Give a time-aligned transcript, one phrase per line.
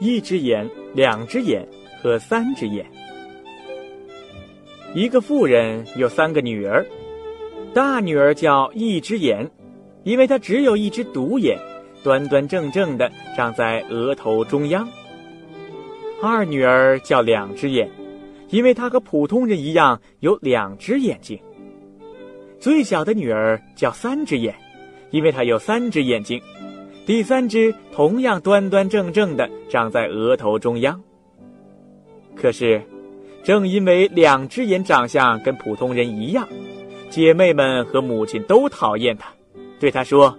[0.00, 1.66] 一只眼、两只眼
[2.02, 2.84] 和三只眼。
[4.94, 6.84] 一个妇人有三个女儿，
[7.72, 9.48] 大女儿叫一只眼，
[10.02, 11.58] 因为她只有一只独眼，
[12.02, 14.88] 端端正正的长在额头中央。
[16.22, 17.88] 二女儿叫两只眼，
[18.48, 21.38] 因为她和普通人一样有两只眼睛。
[22.58, 24.54] 最小的女儿叫三只眼，
[25.10, 26.40] 因为她有三只眼睛，
[27.06, 31.00] 第三只同样端端正正的长在额头中央。
[32.34, 32.82] 可是。
[33.42, 36.46] 正因为两只眼长相跟普通人一样，
[37.08, 39.32] 姐妹们和母亲都讨厌他，
[39.80, 40.38] 对他说：“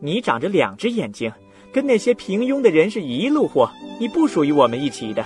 [0.00, 1.30] 你长着两只眼睛，
[1.70, 5.22] 跟那些平庸的人是一路货，你不属于我们一起的。”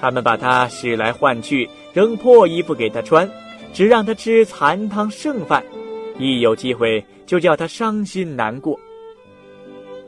[0.00, 3.30] 他们把他使来换去，扔破衣服给他穿，
[3.74, 5.62] 只让他吃残汤剩饭，
[6.18, 8.80] 一有机会就叫他伤心难过。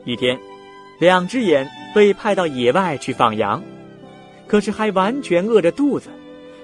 [0.05, 0.37] 一天，
[0.99, 3.63] 两只眼被派到野外去放羊。
[4.45, 6.09] 可是还完全饿着肚子，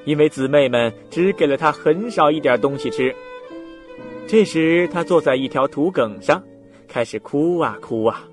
[0.05, 3.15] 因为姊妹们只给了他很少一点东西吃。
[4.27, 6.43] 这时，他坐在一条土埂上，
[6.87, 8.23] 开始哭啊哭啊，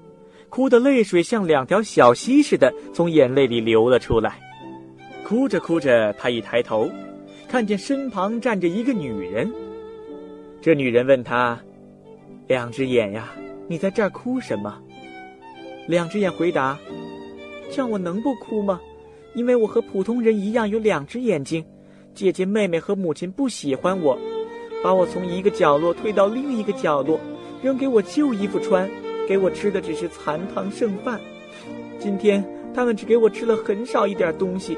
[0.49, 4.39] 哭的泪水像两条小溪似的从眼泪里流了出来。
[5.25, 6.91] 哭着哭着，他一抬头，
[7.49, 9.51] 看见身旁站着一个女人。
[10.61, 11.59] 这女人问他
[12.47, 13.33] ：“两只眼呀，
[13.69, 14.79] 你在这儿哭什么？”
[15.87, 16.79] 两只眼回答
[17.71, 18.81] ：“这样我能不哭吗？”
[19.35, 21.65] 因为我和普通人一样有两只眼睛，
[22.15, 24.19] 姐姐、妹妹和母亲不喜欢我，
[24.83, 27.21] 把我从一个角落推到另一个角落，
[27.63, 28.89] 扔给我旧衣服穿，
[29.29, 31.21] 给我吃的只是残汤剩饭。
[31.99, 32.43] 今天
[32.75, 34.77] 他们只给我吃了很少一点东西，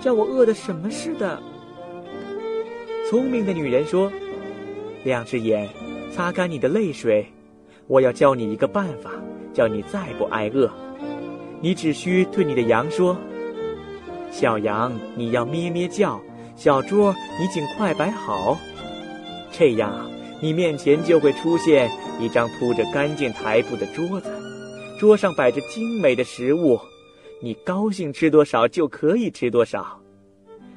[0.00, 1.42] 叫我饿得什么似的。
[3.10, 4.12] 聪明的女人说
[5.02, 5.68] ：“两只眼，
[6.12, 7.26] 擦干你的泪水，
[7.88, 9.10] 我要教你一个办法，
[9.56, 10.70] 叫你再不挨饿。
[11.62, 13.16] 你只需对你的羊说。”
[14.30, 16.20] 小羊，你要咩咩叫；
[16.56, 18.58] 小桌，你尽快摆好。
[19.50, 20.10] 这样，
[20.42, 24.30] 你面前就会出现一张铺着干净台布的桌子，
[25.00, 26.78] 桌上摆着精美的食物，
[27.40, 29.98] 你高兴吃多少就可以吃多少。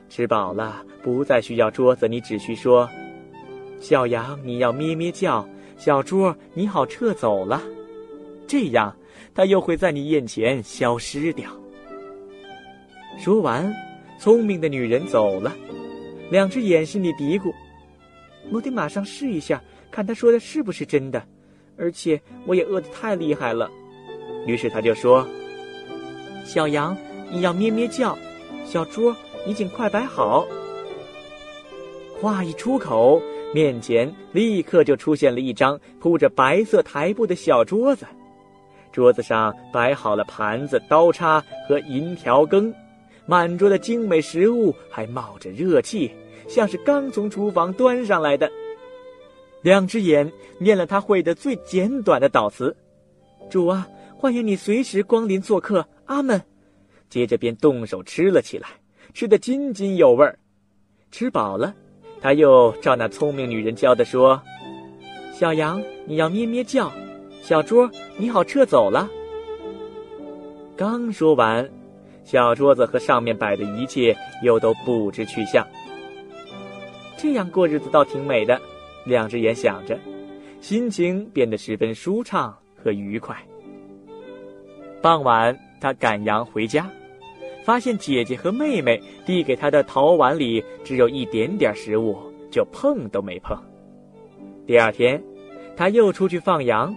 [0.07, 2.89] 吃饱了，不再需要桌子，你只需说
[3.81, 5.45] ：“小羊，你要咩咩叫；
[5.77, 7.61] 小桌，你好撤走了。”
[8.49, 8.93] 这样，
[9.35, 11.51] 它又会在你眼前消失掉。
[13.19, 13.71] 说完，
[14.19, 15.55] 聪明的女人走了。
[16.31, 17.53] 两只眼心里嘀咕
[18.51, 19.61] ：“我得马上试一下，
[19.91, 21.23] 看他说的是不是真的。
[21.77, 23.69] 而且我也饿得太厉害了。”
[24.47, 25.27] 于是他就说
[26.43, 26.97] ：“小羊，
[27.31, 28.17] 你要咩咩叫；
[28.65, 29.13] 小猪，
[29.45, 30.47] 你尽快摆好。”
[32.19, 33.21] 话一出口，
[33.53, 38.05] 面前立刻就出现了一张铺着白色台布的小桌子，
[38.91, 42.73] 桌子上摆好了盘子、刀叉和银条羹。
[43.25, 46.11] 满桌的精美食物还冒着热气，
[46.47, 48.49] 像是刚从厨房端上来的。
[49.61, 52.75] 两只眼念了他会的最简短的祷词
[53.49, 56.41] ：“主啊，欢迎你随时光临做客，阿门。”
[57.07, 58.69] 接着便动手吃了起来，
[59.13, 60.39] 吃得津津有味儿。
[61.11, 61.75] 吃饱了，
[62.21, 64.41] 他又照那聪明女人教的说
[65.33, 66.91] ：“小羊，你要咩咩叫；
[67.41, 69.09] 小猪，你好撤走了。”
[70.77, 71.69] 刚说完。
[72.25, 75.65] 小桌子和上面摆的一切又都不知去向。
[77.17, 78.61] 这样过日子倒挺美的，
[79.03, 79.97] 两只眼想着，
[80.61, 83.35] 心情变得十分舒畅和愉快。
[85.01, 86.87] 傍晚，他赶羊回家，
[87.63, 92.15] 发现姐姐和妹妹递给他的陶碗里只有一点点食物，
[92.51, 93.57] 就碰都没碰。
[94.67, 95.19] 第二天，
[95.75, 96.95] 他又出去放羊，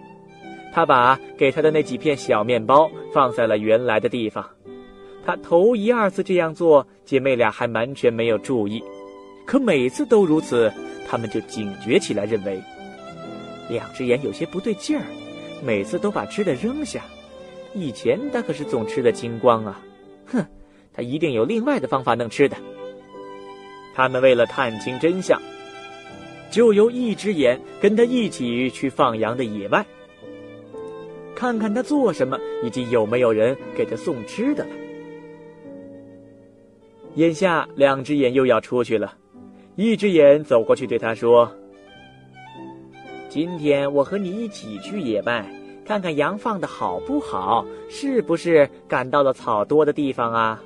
[0.72, 4.48] 他把给他的那几片小面包放在了原来的地方。
[5.24, 8.82] 他头一二次这样做，姐妹俩还完全没有注意，
[9.46, 10.72] 可每次都如此，
[11.06, 12.60] 他们就警觉起来，认为
[13.68, 15.04] 两只眼有些不对劲儿，
[15.62, 17.02] 每次都把吃的扔下。
[17.74, 19.80] 以前他可是总吃的精光啊，
[20.26, 20.44] 哼，
[20.92, 22.56] 他一定有另外的方法弄吃的。
[23.94, 25.40] 他们为了探清真相，
[26.50, 29.86] 就由一只眼跟他一起去放羊的野外，
[31.42, 34.70] 看看他做什么，以及有没有人给他送吃的来。
[37.16, 39.12] 眼下，两只眼又要出去了。
[39.74, 41.52] 一只眼走过去对他说
[43.28, 45.44] ：“今天我和你一起去野外，
[45.84, 50.62] 看看羊放的好不好，是不是赶到了草多的地方啊？”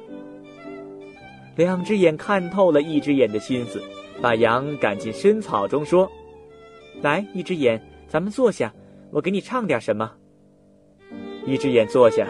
[1.56, 3.82] 两只眼看透了一只眼的心思，
[4.20, 6.06] 把羊赶进深草中，说
[7.00, 8.70] ：“来，一只眼，咱们坐下，
[9.10, 10.12] 我给你唱点什么。”
[11.46, 12.26] 一只眼坐下，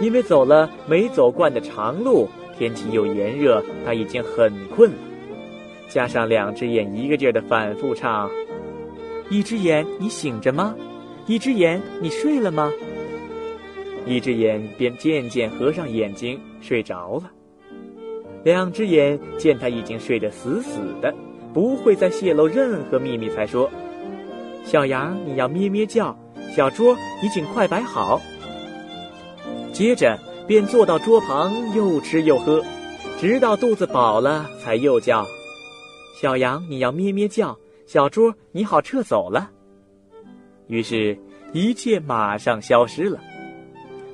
[0.00, 2.28] 因为走了没走惯的长路，
[2.58, 4.96] 天气又炎热，他已经很困了。
[5.88, 8.30] 加上两只眼一个劲儿的反复唱
[9.30, 10.74] ：“一只眼，你醒着吗？
[11.26, 12.70] 一只眼，你睡了吗？”
[14.06, 17.30] 一只眼便渐渐合上眼睛睡着了。
[18.42, 21.14] 两只眼见他已经睡得死死的，
[21.54, 23.70] 不会再泄露任何秘密，才说
[24.64, 26.18] ：“小羊，你要咩咩叫。
[26.56, 28.20] 小桌你尽快摆好。”
[29.82, 32.64] 接着便坐到桌旁，又吃又喝，
[33.18, 35.26] 直到肚子饱了，才又叫
[36.14, 37.58] ：“小羊，你要咩咩叫。
[37.84, 39.50] 小桌，你好撤走了。”
[40.70, 41.18] 于是，
[41.52, 43.18] 一切马上消失了。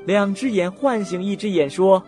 [0.06, 2.02] 两只眼唤醒一只眼，说：“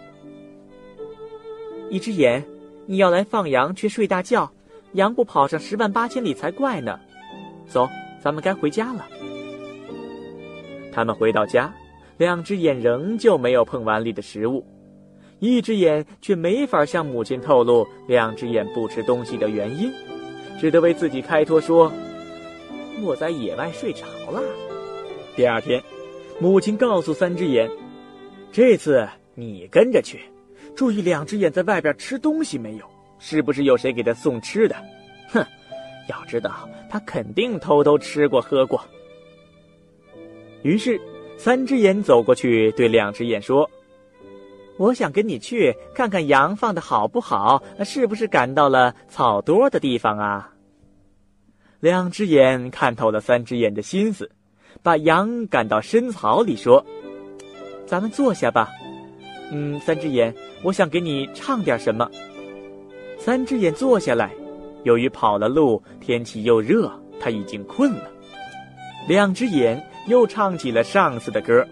[1.92, 2.42] 一只眼，
[2.86, 4.50] 你要来放羊，却睡大觉，
[4.92, 6.98] 羊不跑上十万八千里才怪呢。
[7.68, 7.86] 走，
[8.22, 9.06] 咱们该回家了。”
[10.94, 11.74] 他们回到家，
[12.20, 14.62] 两只眼仍旧没有碰碗里的食物，
[15.38, 19.90] 一只眼却没法向母亲透露两只眼不吃东西的原因，
[20.60, 21.90] 只得为自己开脱说
[23.02, 24.42] ：“我在野外睡着了。”
[25.34, 25.82] 第二天，
[26.38, 27.70] 母亲告诉三只眼。
[28.52, 30.20] 这次你跟着去，
[30.76, 32.84] 注意两只眼在外边吃东西没有？
[33.18, 34.76] 是不是有谁给他送吃的？
[35.30, 35.42] 哼，
[36.06, 38.78] 要知道他肯定偷偷吃过喝过。
[40.62, 41.00] 于是，
[41.42, 43.70] 三只眼走过去对两只眼说
[44.76, 50.52] ：“我想跟你去看看羊放的好不好，是不是赶到了草多的地方啊？”
[51.80, 54.30] 两只眼看透了三只眼的心思，
[54.82, 56.84] 把羊赶到深草里说。
[57.86, 58.68] 咱们坐下吧，
[59.50, 62.06] 嗯，三只眼，我想给你唱点什么。
[63.18, 64.30] 三只眼坐下来，
[64.84, 68.10] 由于跑了路，天气又热，他已经困了。
[69.08, 71.66] 两只眼又唱起了上次的歌。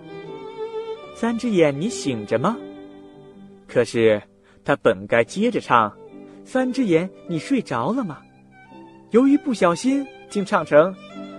[1.15, 2.57] 三只眼，你醒着吗？
[3.67, 4.23] 可是
[4.65, 5.93] 他本该接着唱，
[6.45, 8.19] 三只眼，你睡着了吗？
[9.11, 10.95] 由于不小心，竟唱成，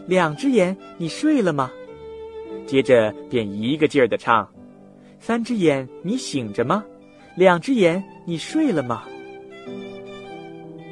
[0.07, 1.71] 两只眼，你睡了吗？
[2.65, 4.47] 接着便一个劲儿的唱。
[5.19, 6.83] 三只眼，你醒着吗？
[7.35, 9.03] 两只眼，你睡了吗？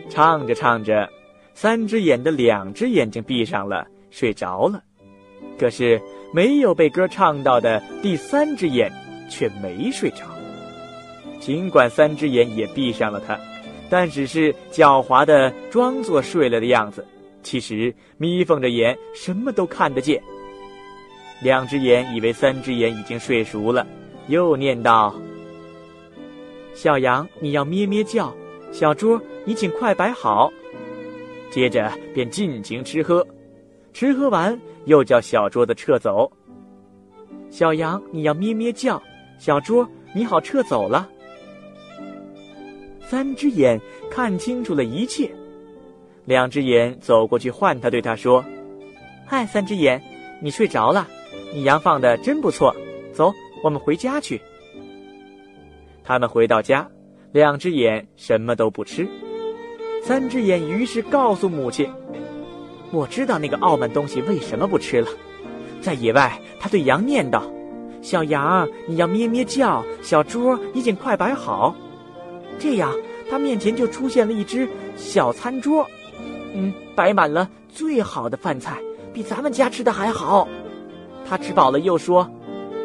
[0.10, 1.10] 唱着唱着，
[1.54, 4.84] 三只眼的两只眼睛闭上了，睡着了。
[5.58, 6.02] 可是
[6.34, 8.92] 没有被歌唱到的第三只眼
[9.30, 10.26] 却没睡着。
[11.40, 13.40] 尽管三只眼也闭上了它，
[13.90, 17.06] 但只是狡猾的装作睡了的样子，
[17.44, 20.22] 其实眯缝着眼，什么都看得见。
[21.42, 23.86] 两只眼以为三只眼已经睡熟了。
[24.28, 25.16] 又念道
[26.76, 28.34] ：“小羊，你要咩咩叫；
[28.74, 30.52] 小猪，你请快摆好。”
[31.50, 33.26] 接着便尽情吃喝，
[33.94, 36.32] 吃喝完又叫小桌子撤走。
[37.52, 39.00] 小羊，你要咩咩叫；
[39.38, 39.86] 小猪，
[40.16, 41.08] 你好撤走了。
[43.02, 43.80] 三只眼
[44.10, 45.30] 看清楚了一切，
[46.26, 48.44] 两只眼走过去唤他，对他说
[49.28, 50.02] ：“嗨，三只眼，
[50.42, 51.08] 你睡着了？
[51.54, 52.76] 你羊放的真不错，
[53.14, 53.32] 走。”
[53.64, 54.40] 我们回家去。
[56.04, 56.88] 他们回到家，
[57.32, 59.08] 两只眼什么都不吃。
[60.04, 61.90] 三只眼于是告诉母亲
[62.92, 65.08] ：“我知道那个傲慢东西为什么不吃了。
[65.82, 67.42] 在野外，他对羊念叨
[68.02, 71.76] ：‘小羊，你要咩咩叫；小猪，你请快摆好。’
[72.60, 72.94] 这样，
[73.30, 75.86] 他面前就出现了一只小餐桌，
[76.54, 78.78] 嗯，摆满了最好的饭菜，
[79.14, 80.48] 比咱们家吃的还好。
[81.28, 82.30] 他吃饱了，又说。”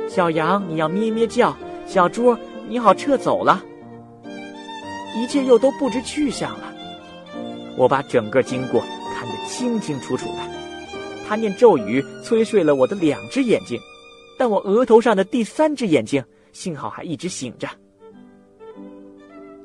[0.09, 1.55] 小羊，你要咩咩叫；
[1.87, 2.37] 小猪，
[2.69, 3.63] 你好撤走了。
[5.17, 6.73] 一切又都不知去向了。
[7.77, 8.83] 我把整个经过
[9.47, 10.39] 清清楚楚的。
[11.29, 13.81] 他念咒语，催睡了我的两只眼睛，
[14.39, 16.23] 但我额头上的第三只眼睛
[16.53, 17.69] 幸好还一直醒着。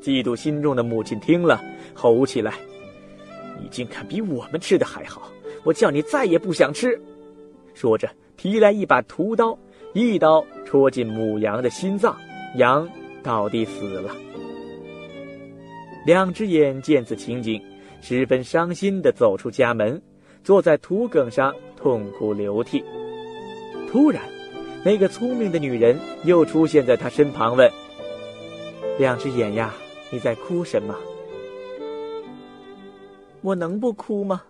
[0.01, 1.61] 嫉妒心重的母亲听了，
[1.93, 2.53] 吼起来
[3.61, 5.29] ：“你竟敢比我们吃的还好！
[5.63, 6.97] 我叫你再也不想吃！”
[7.73, 9.57] 说着，提来一把屠刀。
[9.93, 12.15] 一刀戳进母羊的心脏，
[12.55, 12.87] 羊
[13.23, 14.15] 倒地死了。
[16.05, 17.59] 两只眼见此情景，
[18.09, 20.01] 十分伤心地走出家门，
[20.41, 22.81] 坐在土埂上痛哭流涕。
[23.91, 24.23] 突然，
[24.81, 27.69] 那个聪明的女人又出现在他身旁，问
[28.97, 29.73] ：“两只眼呀，
[30.09, 30.95] 你在哭什么？”
[33.43, 34.41] 我能不哭吗？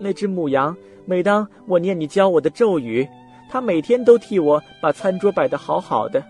[0.00, 3.06] 那只母羊，每当我念你教我的咒语。
[3.48, 6.24] 它每天都替我把餐桌摆得好好的，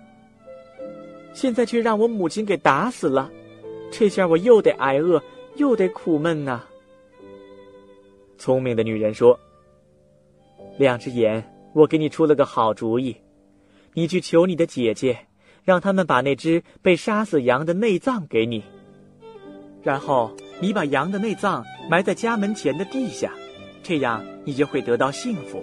[1.32, 3.30] 现在却让我母亲给打死了，
[3.90, 5.22] 这下我又得挨饿，
[5.60, 6.64] 又得苦闷呐。
[8.38, 9.38] 聪明的女人说
[10.78, 13.14] ：“两只眼，我给你出了个好主意，
[13.92, 15.26] 你去求你的姐姐，
[15.62, 18.64] 让他们把那只被杀死羊的内脏给你，
[19.82, 23.30] 然后你把羊的内脏埋在家门前的地下，
[23.82, 25.62] 这样你就会得到幸福。”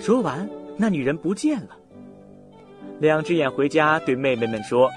[0.00, 1.78] 说完，那女人不见了。
[2.98, 4.90] 两只眼回家对妹妹们说：“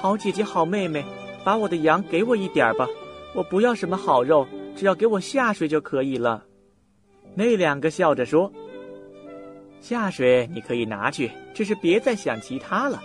[0.00, 1.04] 好姐姐，好妹妹，
[1.48, 2.86] 把我的羊给我一点吧，
[3.34, 6.44] 我不要什么好肉，只要给我下水就可以了。”
[7.34, 8.52] 那两个笑着说
[9.80, 13.02] ：“下水你可以拿去，只是别再想其他了。”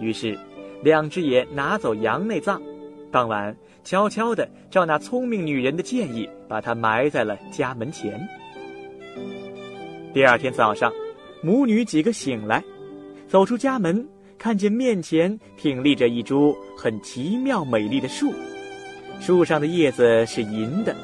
[0.00, 0.38] 于是，
[0.82, 2.62] 两只眼拿走羊内脏，
[3.10, 8.26] 当晚悄悄地照那聪明女人的建议，把它埋在了家门前。
[10.14, 10.90] 第二天早上，
[11.42, 12.64] 母女几个醒来。
[13.28, 14.08] 走出家门，
[14.40, 18.32] 看见面前挺立着一株很奇妙美丽的树，
[19.20, 20.96] 树上的叶子是银的，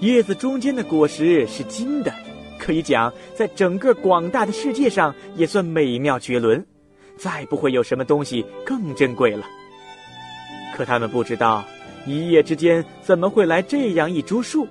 [0.00, 2.12] 叶子中间的果实是金的，
[2.58, 6.62] 可以讲在整个广大的世界上也算美妙绝伦，
[7.16, 9.46] 再不会有什么东西更珍贵了。
[10.76, 11.64] 可他们不知道，
[12.04, 14.68] 一夜之间怎么会来这样一株树？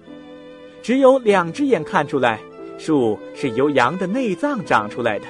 [0.84, 2.40] 只有两只眼看出来，
[2.78, 5.26] 树是由羊的内脏长出来的。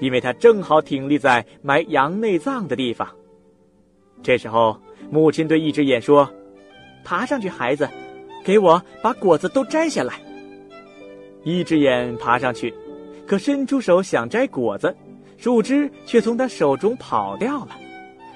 [0.00, 3.08] 因为它正好挺立在埋羊内脏的地方。
[4.22, 4.76] 这时候，
[5.10, 6.28] 母亲对一只眼说
[7.04, 7.88] ：“爬上去，孩子，
[8.44, 10.14] 给我把果子都摘下来。”
[11.44, 12.74] 一只眼爬上去，
[13.26, 14.94] 可伸出手想摘果子，
[15.36, 17.78] 树枝却从他手中跑掉了，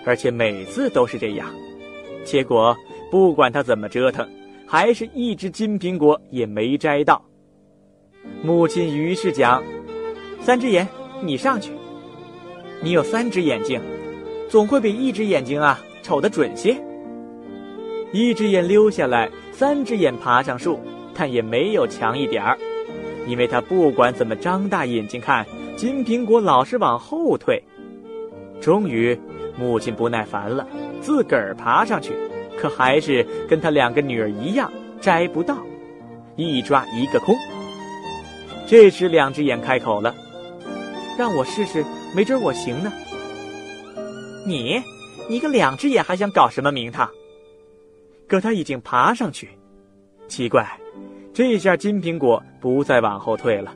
[0.06, 1.48] 而且每次都是这样。
[2.24, 2.76] 结果，
[3.10, 4.26] 不管他怎么折腾，
[4.66, 7.22] 还是一只金苹果也没摘到。
[8.40, 9.62] 母亲于是讲
[10.40, 10.86] ：“三只眼。”
[11.24, 11.70] 你上去，
[12.82, 13.80] 你有三只眼睛，
[14.50, 16.76] 总会比一只眼睛啊瞅得准些。
[18.12, 20.80] 一只眼溜下来，三只眼爬上树，
[21.14, 22.58] 但也没有强一点儿，
[23.26, 27.62] 因为他不管怎么张大眼睛看，金苹果老是往后退。
[28.60, 29.18] 终于，
[29.56, 30.66] 母亲不耐烦了，
[31.00, 32.12] 自个儿爬上去，
[32.58, 35.56] 可还是跟他两个女儿一样摘不到，
[36.34, 37.34] 一抓一个空。
[38.66, 40.14] 这时，两只眼开口了。
[41.18, 42.92] 让我试试，没准我行呢。
[44.46, 44.82] 你，
[45.28, 47.08] 你个两只眼还想搞什么名堂？
[48.26, 49.50] 可他已经爬上去，
[50.26, 50.66] 奇怪，
[51.34, 53.74] 这下金苹果不再往后退了，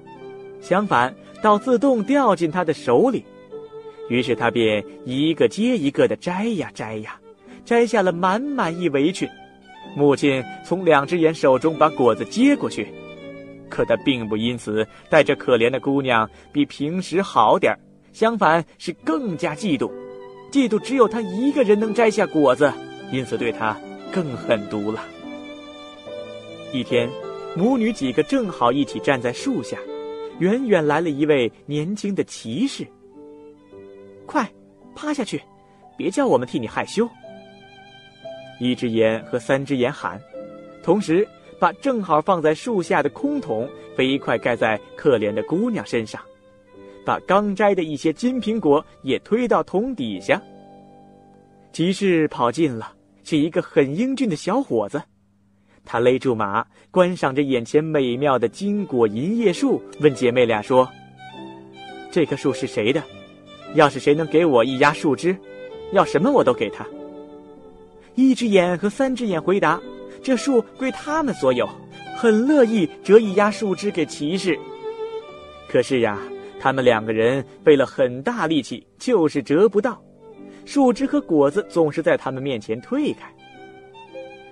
[0.61, 3.25] 相反，倒自动掉进他的手里。
[4.09, 7.21] 于是他便一个接一个的摘呀摘呀，
[7.65, 9.29] 摘下了满满一围裙。
[9.97, 12.87] 母亲从两只眼手中把果子接过去。
[13.69, 17.77] 可他并不因此待这可怜的姑娘比平时好点，
[18.13, 19.91] 相反是更加嫉妒，
[20.51, 22.73] 嫉妒只有他一个人能摘下果子，
[23.13, 23.77] 因此对他
[24.13, 25.03] 更狠毒了。
[26.73, 27.09] 一天，
[27.55, 29.79] 母女几个正好一起站在树下，
[30.39, 32.87] 远远来了一位年轻的骑士。
[34.27, 34.49] 快，
[34.95, 35.41] 趴下去，
[35.97, 37.09] 别叫我们替你害羞。
[38.59, 40.21] 一只眼和三只眼喊，
[40.83, 41.27] 同时。
[41.59, 46.21] 把正好放在树下的空桶飞快盖在可怜的姑娘身上，
[47.05, 50.41] 把刚摘的一些金苹果也推到桶底下。
[51.73, 52.93] 骑士跑近了，
[53.25, 55.03] 是一个很英俊的小伙子，
[55.85, 60.89] 他勒住马，观赏着眼前美妙的金果银叶树，问姐妹俩说
[62.11, 63.03] ：“这棵树是谁的？
[63.75, 65.37] 要是谁能给我一压树枝，
[65.93, 66.87] 要什么我都给他。”
[68.15, 69.79] 一只眼和三只眼回答。
[70.27, 71.71] 这树归他们所有，
[72.17, 74.59] 很乐意折一压树枝给骑士。
[75.69, 76.19] 可是呀，
[76.59, 80.03] 他们两个人费了很大力气，就是折不到，
[80.65, 83.33] 树枝和果子总是在他们面前退开。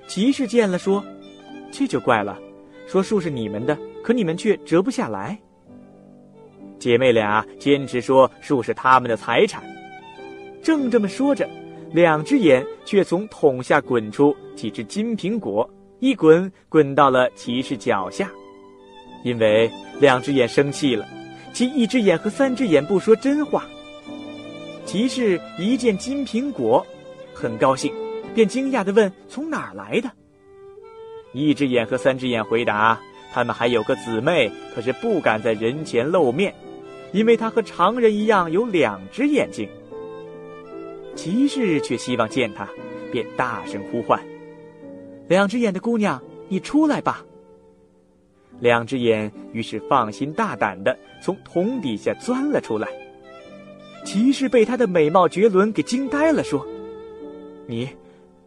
[0.07, 1.04] 骑士见了说
[1.75, 2.38] ：“这就怪了，
[2.87, 5.37] 说树是你们的，可你们却折不下来。”
[6.78, 9.61] 姐妹俩坚持说树是他们的财产。
[10.62, 11.50] 正这么说着。
[11.95, 15.69] 两只眼却从桶下滚出几只金苹果，
[16.01, 18.29] 一滚滚到了骑士脚下。
[19.23, 19.71] 因为
[20.01, 21.07] 两只眼生气了，
[21.53, 23.65] 其一只眼和三只眼不说真话。
[24.85, 26.85] 骑士一见金苹果，
[27.33, 27.95] 很高兴，
[28.35, 30.11] 便惊讶地问：“从哪儿来的？”
[31.33, 33.01] 一只眼和三只眼回答
[33.33, 36.53] ：“他们还有个姊妹，可是不敢在人前露面，
[37.13, 39.69] 因为她和常人一样有两只眼睛。”
[41.14, 42.68] 骑士却希望见他，
[43.12, 44.21] 便大声呼唤
[45.28, 47.25] ：“两只眼的姑娘，你出来吧！”
[48.61, 52.88] 两只眼于是放心大胆的从桶底下钻了出来。
[54.04, 56.66] 骑士被她的美貌绝伦给惊呆了，说
[57.66, 57.88] ：“你，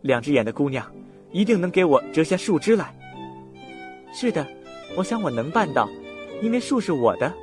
[0.01, 0.86] 两只眼的姑娘，
[1.31, 2.93] 一定能给我折下树枝来。
[4.13, 4.45] ”“是的，
[4.95, 5.89] 我想我能办到，
[6.41, 7.33] 因为树是我的。”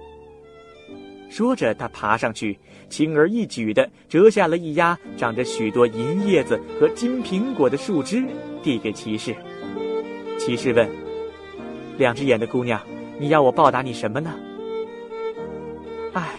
[1.35, 2.57] 说着，他爬上去，
[2.89, 8.25] 轻而易举地折下了一压长着许多银叶子和金苹果的树枝，
[8.63, 9.35] 递给骑士。
[10.39, 10.89] 骑士问
[11.99, 12.81] ：“两只眼的姑娘，
[13.19, 14.33] 你要我报答你什么呢
[16.15, 16.37] ？”“唉，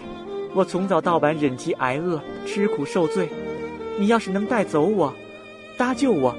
[0.54, 3.28] 我从早到晚忍饥挨饿，吃苦受罪。
[3.98, 5.12] 你要是能带走我，
[5.76, 6.34] 搭救我，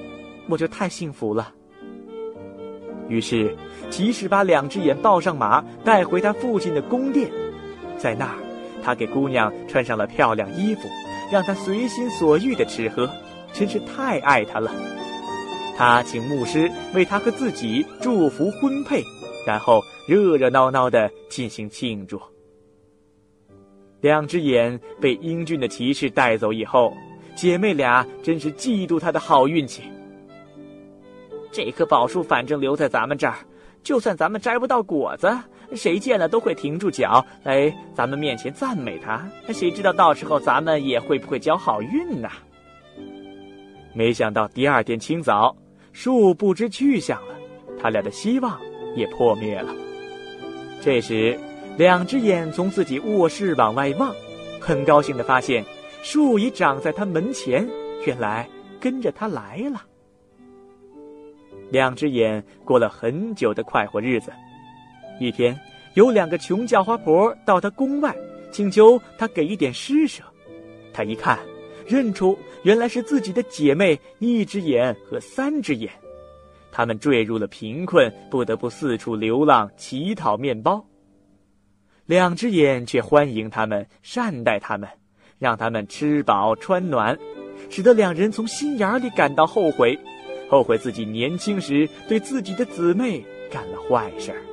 [0.49, 1.53] 我就太幸福了。”
[3.07, 3.55] 于是，
[3.91, 7.31] 骑士把两只眼抱上马，带回他父亲的宫殿，
[7.99, 8.46] 在那儿。
[8.87, 10.87] 他给姑娘穿上了漂亮衣服，
[11.29, 13.09] 让她随心所欲的吃喝，
[13.51, 14.71] 真是太爱她了。
[15.77, 19.03] 他请牧师为他和自己祝福婚配，
[19.45, 22.17] 然后热热闹闹的进行庆祝。
[23.99, 26.93] 两只眼被英俊的骑士带走以后，
[27.35, 29.81] 姐妹俩真是嫉妒他的好运气。
[31.51, 33.35] 这棵宝树反正留在咱们这儿，
[33.83, 35.27] 就算咱们摘不到果子。
[35.75, 42.29] 谁见了都会停住脚来咱们面前赞美他，谁知道到时候咱们也会不会交好运呢？
[43.93, 45.55] 没想到第二天清早，
[45.91, 47.35] 树不知去向了，
[47.79, 48.59] 他俩的希望
[48.95, 49.73] 也破灭了。
[50.81, 51.37] 这时，
[51.77, 54.15] 两只眼从自己卧室往外望，
[54.59, 55.65] 很高兴的发现
[56.01, 57.67] 树已长在他门前，
[58.05, 58.47] 原来
[58.79, 59.81] 跟着他来了。
[61.69, 64.31] 两只眼过了很久的快活日子。
[65.19, 65.59] 一天，
[65.95, 68.15] 有两个穷叫花婆到他宫外，
[68.51, 70.23] 请求他给一点施舍。
[70.93, 71.39] 他一看，
[71.85, 75.91] 认出原来是自己的姐妹一只眼和三只眼。
[76.71, 80.85] 他们坠入了贫困，不得不四处流浪乞讨面包。
[82.05, 84.87] 两只眼却欢迎他们，善待他们，
[85.39, 87.17] 让他们吃饱穿暖，
[87.69, 89.97] 使得两人从心眼里感到后悔，
[90.47, 94.46] 后悔自己年轻时对自己的姊妹干了坏事儿。